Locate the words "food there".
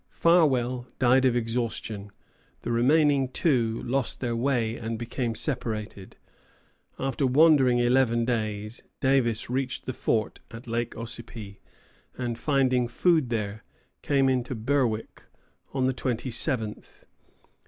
12.87-13.63